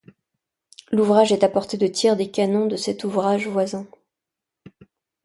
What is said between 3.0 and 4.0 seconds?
ouvrage voisin.